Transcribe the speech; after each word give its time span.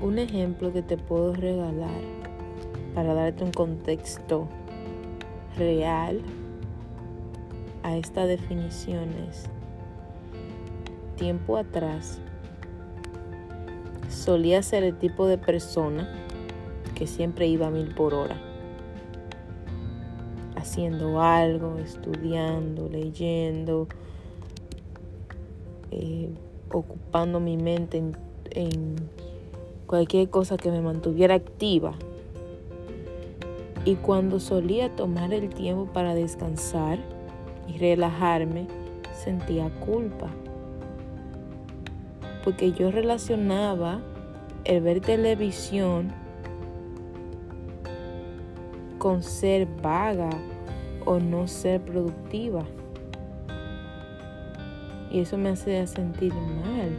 Un 0.00 0.18
ejemplo 0.18 0.72
que 0.72 0.82
te 0.82 0.96
puedo 0.96 1.34
regalar 1.34 2.00
para 2.94 3.14
darte 3.14 3.42
un 3.42 3.50
contexto 3.50 4.46
real 5.56 6.20
a 7.82 7.96
esta 7.96 8.26
definición 8.26 9.08
es, 9.28 9.46
tiempo 11.16 11.56
atrás 11.56 12.20
solía 14.08 14.62
ser 14.62 14.84
el 14.84 14.96
tipo 14.98 15.26
de 15.26 15.36
persona 15.36 16.08
que 16.94 17.08
siempre 17.08 17.48
iba 17.48 17.66
a 17.66 17.70
mil 17.70 17.92
por 17.94 18.14
hora, 18.14 18.36
haciendo 20.54 21.20
algo, 21.20 21.78
estudiando, 21.78 22.88
leyendo, 22.88 23.88
eh, 25.90 26.30
ocupando 26.70 27.40
mi 27.40 27.56
mente 27.56 27.98
en, 27.98 28.16
en 28.50 28.96
cualquier 29.88 30.28
cosa 30.28 30.56
que 30.58 30.70
me 30.70 30.80
mantuviera 30.80 31.34
activa. 31.34 31.94
Y 33.84 33.96
cuando 33.96 34.38
solía 34.38 34.94
tomar 34.94 35.32
el 35.32 35.48
tiempo 35.48 35.86
para 35.86 36.14
descansar 36.14 36.98
y 37.66 37.78
relajarme, 37.78 38.68
sentía 39.12 39.70
culpa. 39.80 40.28
Porque 42.44 42.72
yo 42.72 42.90
relacionaba 42.90 44.00
el 44.64 44.82
ver 44.82 45.00
televisión 45.00 46.12
con 48.98 49.22
ser 49.22 49.66
vaga 49.82 50.30
o 51.06 51.18
no 51.18 51.48
ser 51.48 51.80
productiva. 51.80 52.64
Y 55.10 55.20
eso 55.20 55.38
me 55.38 55.48
hace 55.48 55.86
sentir 55.86 56.34
mal 56.34 56.90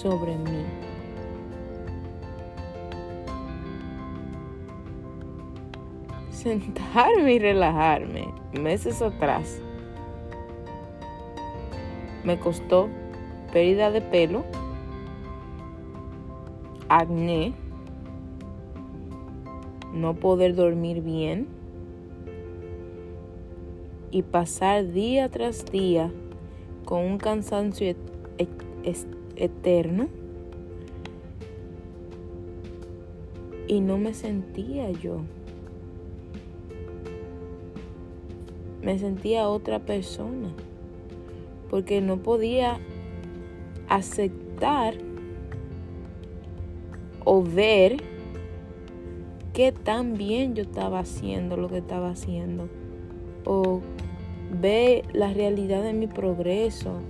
sobre 0.00 0.36
mí. 0.36 0.91
Sentarme 6.42 7.34
y 7.34 7.38
relajarme 7.38 8.34
meses 8.60 9.00
atrás 9.00 9.60
me 12.24 12.36
costó 12.40 12.88
pérdida 13.52 13.92
de 13.92 14.00
pelo, 14.00 14.42
acné, 16.88 17.54
no 19.94 20.14
poder 20.14 20.56
dormir 20.56 21.00
bien 21.02 21.46
y 24.10 24.22
pasar 24.22 24.90
día 24.90 25.28
tras 25.28 25.64
día 25.66 26.10
con 26.84 27.04
un 27.04 27.18
cansancio 27.18 27.94
eterno 29.36 30.08
y 33.68 33.80
no 33.80 33.96
me 33.96 34.12
sentía 34.12 34.90
yo. 34.90 35.20
Me 38.82 38.98
sentía 38.98 39.48
otra 39.48 39.78
persona 39.78 40.52
porque 41.70 42.00
no 42.00 42.18
podía 42.18 42.78
aceptar 43.88 44.94
o 47.24 47.42
ver 47.42 47.96
qué 49.52 49.72
tan 49.72 50.14
bien 50.14 50.54
yo 50.54 50.62
estaba 50.62 51.00
haciendo 51.00 51.56
lo 51.56 51.68
que 51.68 51.78
estaba 51.78 52.10
haciendo. 52.10 52.68
O 53.44 53.80
ver 54.60 55.04
la 55.12 55.32
realidad 55.32 55.82
de 55.82 55.92
mi 55.92 56.06
progreso, 56.06 57.00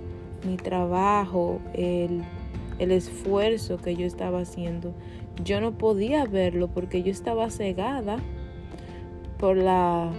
mi 0.47 0.57
trabajo, 0.57 1.59
el, 1.73 2.21
el 2.79 2.91
esfuerzo 2.91 3.77
que 3.77 3.95
yo 3.95 4.05
estaba 4.05 4.41
haciendo. 4.41 4.93
Yo 5.43 5.61
no 5.61 5.77
podía 5.77 6.25
verlo 6.25 6.67
porque 6.67 7.01
yo 7.03 7.11
estaba 7.11 7.49
cegada 7.49 8.17
por 9.37 9.57
la 9.57 10.11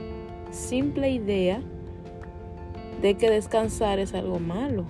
simple 0.55 1.11
idea 1.11 1.61
de 3.03 3.15
que 3.17 3.29
descansar 3.29 3.99
es 3.99 4.15
algo 4.15 4.39
malo 4.39 4.87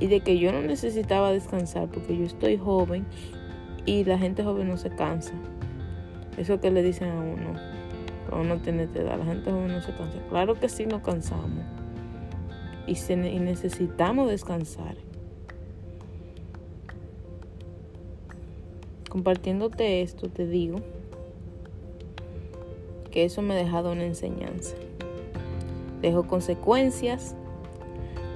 y 0.00 0.06
de 0.06 0.20
que 0.20 0.38
yo 0.38 0.52
no 0.52 0.62
necesitaba 0.62 1.32
descansar 1.32 1.88
porque 1.88 2.16
yo 2.16 2.24
estoy 2.24 2.56
joven 2.56 3.06
y 3.84 4.04
la 4.04 4.18
gente 4.18 4.42
joven 4.44 4.68
no 4.68 4.76
se 4.76 4.90
cansa. 4.90 5.34
Eso 6.36 6.60
que 6.60 6.70
le 6.70 6.82
dicen 6.82 7.10
a 7.10 7.20
uno, 7.20 7.58
cuando 8.28 8.54
uno 8.54 8.62
tiene 8.62 8.84
edad, 8.84 9.18
la 9.18 9.24
gente 9.24 9.50
joven 9.50 9.68
no 9.68 9.80
se 9.80 9.92
cansa. 9.92 10.18
Claro 10.28 10.54
que 10.54 10.68
sí 10.68 10.86
nos 10.86 11.02
cansamos 11.02 11.64
y, 12.86 12.92
y 13.12 13.38
necesitamos 13.38 14.30
descansar. 14.30 14.96
Compartiéndote 19.08 20.02
esto, 20.02 20.28
te 20.28 20.46
digo 20.46 20.80
eso 23.24 23.42
me 23.42 23.54
ha 23.54 23.56
dejado 23.56 23.92
una 23.92 24.04
enseñanza. 24.04 24.74
Dejo 26.02 26.26
consecuencias, 26.26 27.34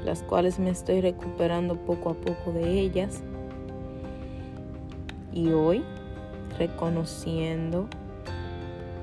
las 0.05 0.23
cuales 0.23 0.59
me 0.59 0.71
estoy 0.71 1.01
recuperando 1.01 1.77
poco 1.77 2.11
a 2.11 2.15
poco 2.15 2.53
de 2.53 2.81
ellas. 2.81 3.23
Y 5.33 5.53
hoy 5.53 5.85
reconociendo 6.59 7.87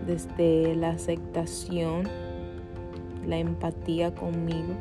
desde 0.06 0.76
la 0.76 0.90
aceptación, 0.90 2.08
la 3.26 3.38
empatía 3.38 4.14
conmigo, 4.16 4.74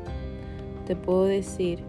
te 0.86 0.94
puedo 0.94 1.24
decir 1.24 1.80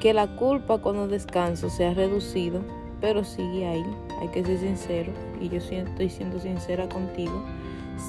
que 0.00 0.14
la 0.14 0.34
culpa 0.36 0.78
cuando 0.78 1.08
descanso 1.08 1.68
se 1.68 1.84
ha 1.84 1.94
reducido, 1.94 2.62
pero 3.00 3.24
sigue 3.24 3.66
ahí. 3.66 3.84
Hay 4.20 4.28
que 4.28 4.44
ser 4.44 4.58
sincero 4.58 5.12
y 5.40 5.48
yo 5.48 5.58
estoy 5.58 6.10
siendo 6.10 6.38
sincera 6.38 6.88
contigo. 6.88 7.42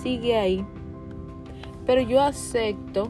Sigue 0.04 0.38
ahí. 0.38 0.66
Pero 1.86 2.02
yo 2.02 2.22
acepto 2.22 3.10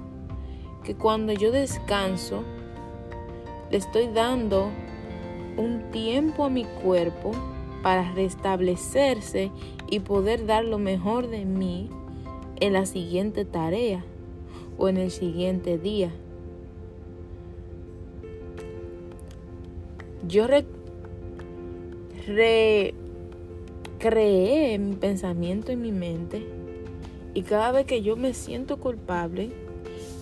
que 0.84 0.96
cuando 0.96 1.34
yo 1.34 1.52
descanso, 1.52 2.44
le 3.70 3.78
estoy 3.78 4.08
dando 4.08 4.70
un 5.58 5.92
tiempo 5.92 6.46
a 6.46 6.50
mi 6.50 6.66
cuerpo 6.66 7.32
para 7.84 8.12
restablecerse 8.14 9.52
y 9.90 10.00
poder 10.00 10.46
dar 10.46 10.64
lo 10.64 10.78
mejor 10.78 11.28
de 11.28 11.46
mí 11.46 11.90
en 12.60 12.74
la 12.74 12.86
siguiente 12.86 13.44
tarea 13.44 14.04
o 14.78 14.88
en 14.88 14.98
el 14.98 15.12
siguiente 15.12 15.78
día. 15.78 16.12
Yo 20.28 20.48
recreé 24.00 24.78
mi 24.80 24.96
pensamiento 24.96 25.72
en 25.72 25.82
mi 25.82 25.92
mente 25.92 26.46
y 27.34 27.44
cada 27.44 27.72
vez 27.72 27.86
que 27.86 28.02
yo 28.02 28.16
me 28.16 28.34
siento 28.34 28.78
culpable, 28.78 29.52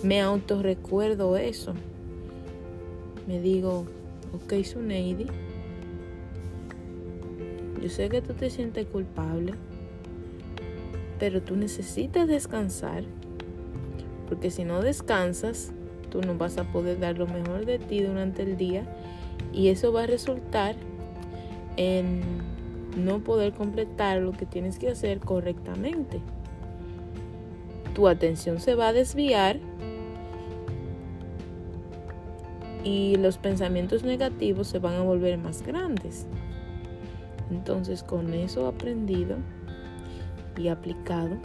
me 0.02 0.20
autorrecuerdo 0.20 1.36
eso. 1.36 1.74
Me 3.26 3.40
digo, 3.40 3.86
Ok, 4.32 4.62
Suneidi. 4.62 5.26
Yo 7.82 7.88
sé 7.88 8.08
que 8.08 8.22
tú 8.22 8.34
te 8.34 8.48
sientes 8.48 8.86
culpable, 8.86 9.54
pero 11.18 11.42
tú 11.42 11.56
necesitas 11.56 12.28
descansar, 12.28 13.04
porque 14.28 14.50
si 14.50 14.64
no 14.64 14.82
descansas, 14.82 15.72
tú 16.10 16.20
no 16.20 16.36
vas 16.36 16.58
a 16.58 16.64
poder 16.64 17.00
dar 17.00 17.18
lo 17.18 17.26
mejor 17.26 17.64
de 17.64 17.78
ti 17.78 18.02
durante 18.02 18.42
el 18.42 18.56
día 18.56 18.84
y 19.52 19.68
eso 19.68 19.92
va 19.92 20.04
a 20.04 20.06
resultar 20.06 20.76
en 21.80 22.20
no 22.94 23.20
poder 23.20 23.54
completar 23.54 24.20
lo 24.20 24.32
que 24.32 24.44
tienes 24.44 24.78
que 24.78 24.90
hacer 24.90 25.18
correctamente. 25.18 26.20
Tu 27.94 28.06
atención 28.06 28.60
se 28.60 28.74
va 28.74 28.88
a 28.88 28.92
desviar 28.92 29.58
y 32.84 33.16
los 33.16 33.38
pensamientos 33.38 34.04
negativos 34.04 34.68
se 34.68 34.78
van 34.78 34.96
a 34.96 35.02
volver 35.02 35.38
más 35.38 35.62
grandes. 35.62 36.26
Entonces 37.50 38.02
con 38.02 38.34
eso 38.34 38.66
aprendido 38.66 39.38
y 40.58 40.68
aplicado, 40.68 41.38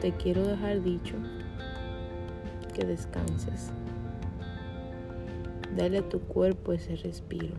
te 0.00 0.12
quiero 0.12 0.46
dejar 0.46 0.82
dicho 0.82 1.16
que 2.72 2.86
descanses. 2.86 3.72
Dale 5.76 5.98
a 5.98 6.08
tu 6.08 6.20
cuerpo 6.20 6.72
ese 6.72 6.96
respiro. 6.96 7.54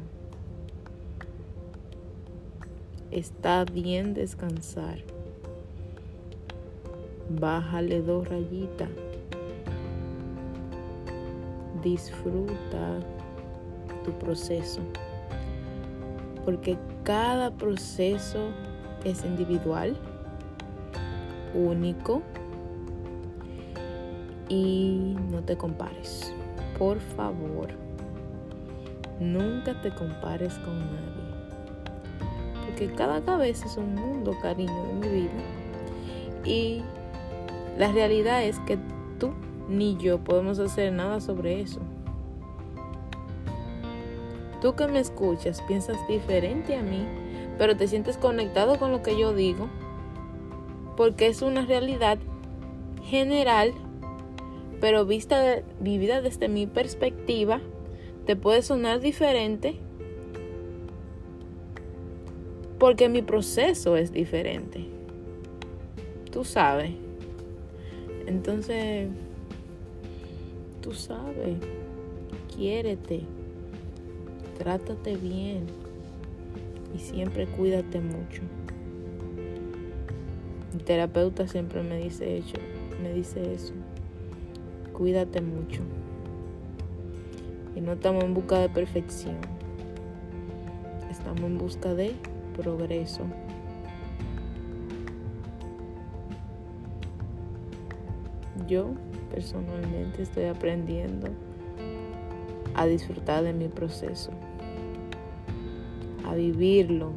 Está 3.12 3.64
bien 3.64 4.14
descansar. 4.14 5.04
Bájale 7.30 8.02
dos 8.02 8.28
rayitas 8.28 8.90
disfruta 11.82 13.00
tu 14.04 14.12
proceso, 14.14 14.82
porque 16.46 16.78
cada 17.04 17.52
proceso 17.52 18.50
es 19.04 19.24
individual, 19.24 19.96
único 21.54 22.22
y 24.50 25.16
no 25.32 25.44
te 25.44 25.58
compares, 25.58 26.34
por 26.78 27.00
favor, 27.00 27.70
nunca 29.20 29.82
te 29.82 29.92
compares 29.92 30.54
con 30.56 30.80
nadie. 30.80 31.28
Porque 32.66 32.92
cada 32.94 33.22
cabeza 33.22 33.66
es 33.66 33.78
un 33.78 33.96
mundo, 33.96 34.36
cariño, 34.42 34.84
de 34.88 34.94
mi 34.94 35.08
vida. 35.08 35.32
Y 36.46 36.84
la 37.78 37.92
realidad 37.92 38.44
es 38.44 38.60
que 38.62 38.78
tú 39.20 39.34
ni 39.70 39.98
yo 39.98 40.20
podemos 40.20 40.60
hacer 40.60 40.94
nada 40.94 41.20
sobre 41.22 41.62
eso. 41.62 41.80
Tú 44.62 44.76
que 44.76 44.88
me 44.88 45.00
escuchas 45.00 45.62
piensas 45.68 45.98
diferente 46.08 46.76
a 46.76 46.82
mí, 46.82 47.06
pero 47.58 47.78
te 47.78 47.88
sientes 47.88 48.18
conectado 48.18 48.80
con 48.80 48.92
lo 48.92 49.04
que 49.04 49.20
yo 49.20 49.34
digo, 49.34 49.68
porque 50.96 51.28
es 51.28 51.42
una 51.42 51.66
realidad 51.66 52.18
general, 53.04 53.74
pero 54.82 55.06
vista 55.06 55.62
vivida 55.80 56.22
desde 56.22 56.50
mi 56.50 56.66
perspectiva, 56.66 57.62
te 58.28 58.36
puede 58.36 58.62
sonar 58.62 59.00
diferente 59.00 59.78
porque 62.78 63.08
mi 63.08 63.22
proceso 63.22 63.96
es 63.96 64.12
diferente. 64.12 64.86
Tú 66.30 66.44
sabes. 66.44 66.92
Entonces, 68.28 69.08
tú 70.82 70.92
sabes, 70.92 71.56
quiérete, 72.54 73.22
trátate 74.58 75.16
bien 75.16 75.66
y 76.94 77.00
siempre 77.00 77.48
cuídate 77.48 78.02
mucho. 78.02 78.42
Mi 80.74 80.84
terapeuta 80.84 81.48
siempre 81.48 81.82
me 81.82 81.98
dice 81.98 82.40
eso, 82.40 82.58
me 83.02 83.14
dice 83.14 83.54
eso. 83.54 83.74
Cuídate 84.92 85.40
mucho. 85.40 85.82
No 87.88 87.94
estamos 87.94 88.22
en 88.26 88.34
busca 88.34 88.60
de 88.60 88.68
perfección. 88.68 89.38
Estamos 91.10 91.40
en 91.40 91.58
busca 91.58 91.94
de 91.94 92.16
progreso. 92.54 93.24
Yo 98.68 98.90
personalmente 99.32 100.22
estoy 100.22 100.48
aprendiendo 100.48 101.30
a 102.76 102.86
disfrutar 102.88 103.46
de 103.46 103.54
mi 103.54 103.70
proceso, 103.70 104.32
a 106.26 106.36
vivirlo, 106.36 107.14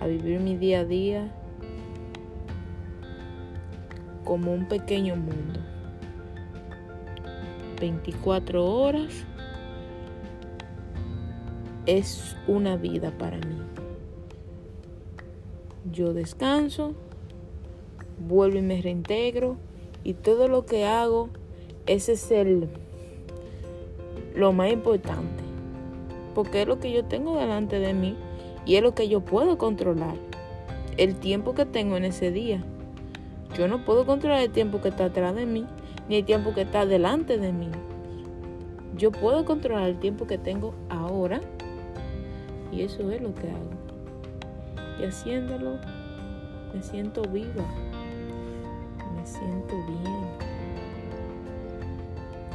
a 0.00 0.06
vivir 0.06 0.38
mi 0.40 0.54
día 0.58 0.80
a 0.80 0.84
día 0.84 1.34
como 4.22 4.52
un 4.52 4.68
pequeño 4.68 5.16
mundo. 5.16 5.73
24 7.74 8.64
horas 8.64 9.24
es 11.86 12.36
una 12.46 12.76
vida 12.76 13.12
para 13.18 13.36
mí. 13.38 13.56
Yo 15.92 16.14
descanso, 16.14 16.94
vuelvo 18.18 18.58
y 18.58 18.62
me 18.62 18.80
reintegro 18.80 19.56
y 20.02 20.14
todo 20.14 20.48
lo 20.48 20.66
que 20.66 20.86
hago, 20.86 21.28
ese 21.86 22.12
es 22.12 22.30
el 22.30 22.68
lo 24.34 24.52
más 24.52 24.72
importante, 24.72 25.44
porque 26.34 26.62
es 26.62 26.68
lo 26.68 26.80
que 26.80 26.92
yo 26.92 27.04
tengo 27.04 27.38
delante 27.38 27.78
de 27.78 27.94
mí 27.94 28.16
y 28.66 28.76
es 28.76 28.82
lo 28.82 28.94
que 28.94 29.08
yo 29.08 29.20
puedo 29.20 29.58
controlar. 29.58 30.16
El 30.96 31.16
tiempo 31.16 31.54
que 31.54 31.66
tengo 31.66 31.96
en 31.96 32.04
ese 32.04 32.30
día. 32.30 32.64
Yo 33.56 33.68
no 33.68 33.84
puedo 33.84 34.06
controlar 34.06 34.42
el 34.42 34.50
tiempo 34.50 34.80
que 34.80 34.88
está 34.88 35.06
atrás 35.06 35.34
de 35.34 35.46
mí, 35.46 35.66
ni 36.08 36.16
el 36.16 36.24
tiempo 36.24 36.54
que 36.54 36.62
está 36.62 36.86
delante 36.86 37.38
de 37.38 37.52
mí. 37.52 37.70
Yo 38.96 39.10
puedo 39.10 39.44
controlar 39.44 39.88
el 39.88 39.98
tiempo 39.98 40.26
que 40.26 40.38
tengo 40.38 40.74
ahora 40.88 41.40
y 42.70 42.82
eso 42.82 43.10
es 43.10 43.20
lo 43.20 43.34
que 43.34 43.48
hago. 43.48 43.70
Y 45.00 45.04
haciéndolo, 45.04 45.78
me 46.72 46.82
siento 46.82 47.22
viva, 47.22 47.64
me 49.16 49.26
siento 49.26 49.74
bien. 49.86 50.54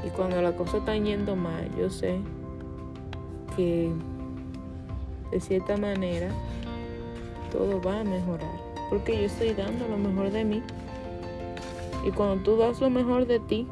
Y 0.06 0.10
cuando 0.10 0.42
la 0.42 0.54
cosa 0.54 0.78
está 0.78 0.96
yendo 0.96 1.36
mal, 1.36 1.70
yo 1.78 1.90
sé 1.90 2.20
que 3.56 3.92
de 5.32 5.40
cierta 5.40 5.76
manera 5.78 6.30
todo 7.52 7.82
va 7.82 8.00
a 8.00 8.04
mejorar. 8.04 8.70
Porque 8.90 9.18
yo 9.18 9.26
estoy 9.26 9.54
dando 9.54 9.88
lo 9.88 9.98
mejor 9.98 10.32
de 10.32 10.46
mí 10.46 10.64
y 12.06 12.12
cuando 12.12 12.44
tú 12.44 12.58
das 12.58 12.80
lo 12.82 12.90
mejor 12.90 13.28
de 13.28 13.40
ti, 13.40 13.68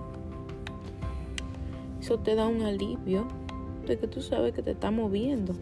eso 2.01 2.19
te 2.19 2.35
da 2.35 2.47
un 2.47 2.61
alivio 2.61 3.25
de 3.85 3.97
que 3.97 4.07
tú 4.07 4.21
sabes 4.21 4.53
que 4.53 4.61
te 4.61 4.71
está 4.71 4.91
moviendo 4.91 5.53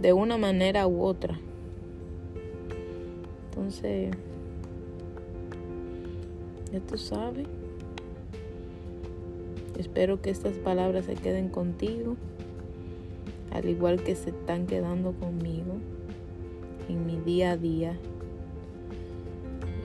de 0.00 0.12
una 0.12 0.36
manera 0.38 0.86
u 0.86 1.02
otra. 1.02 1.38
Entonces, 3.50 4.10
ya 6.72 6.80
tú 6.80 6.98
sabes. 6.98 7.46
Espero 9.78 10.20
que 10.20 10.30
estas 10.30 10.58
palabras 10.58 11.06
se 11.06 11.14
queden 11.14 11.48
contigo, 11.48 12.16
al 13.52 13.68
igual 13.68 14.02
que 14.02 14.14
se 14.14 14.30
están 14.30 14.66
quedando 14.66 15.12
conmigo 15.12 15.74
en 16.88 17.06
mi 17.06 17.16
día 17.18 17.52
a 17.52 17.56
día. 17.56 17.96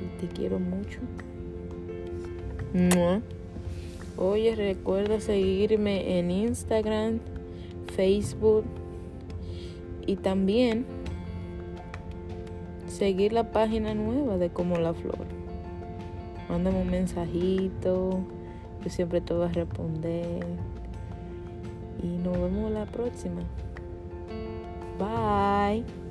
Y 0.01 0.19
te 0.19 0.27
quiero 0.27 0.59
mucho. 0.59 0.99
Oye, 4.17 4.55
recuerda 4.55 5.19
seguirme 5.19 6.19
en 6.19 6.29
Instagram, 6.29 7.19
Facebook 7.95 8.65
y 10.05 10.15
también 10.15 10.85
seguir 12.87 13.33
la 13.33 13.51
página 13.51 13.93
nueva 13.93 14.37
de 14.37 14.49
Como 14.49 14.77
la 14.77 14.93
Flor. 14.93 15.25
Mándame 16.49 16.81
un 16.81 16.89
mensajito, 16.89 18.19
yo 18.83 18.89
siempre 18.89 19.21
te 19.21 19.33
voy 19.33 19.45
a 19.45 19.49
responder. 19.49 20.45
Y 22.03 22.07
nos 22.07 22.39
vemos 22.39 22.71
la 22.71 22.85
próxima. 22.85 23.41
Bye. 24.99 26.06